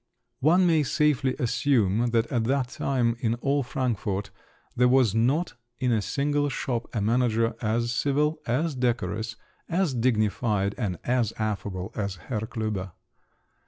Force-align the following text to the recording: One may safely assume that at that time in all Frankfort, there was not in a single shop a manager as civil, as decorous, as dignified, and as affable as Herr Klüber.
One 0.39 0.65
may 0.65 0.81
safely 0.81 1.35
assume 1.37 2.07
that 2.07 2.25
at 2.31 2.45
that 2.45 2.69
time 2.69 3.17
in 3.19 3.35
all 3.35 3.61
Frankfort, 3.61 4.31
there 4.75 4.87
was 4.87 5.13
not 5.13 5.53
in 5.77 5.91
a 5.91 6.01
single 6.01 6.49
shop 6.49 6.89
a 6.91 6.99
manager 7.01 7.53
as 7.61 7.91
civil, 7.91 8.41
as 8.47 8.73
decorous, 8.73 9.35
as 9.69 9.93
dignified, 9.93 10.73
and 10.75 10.97
as 11.03 11.33
affable 11.37 11.91
as 11.93 12.15
Herr 12.15 12.39
Klüber. 12.41 12.93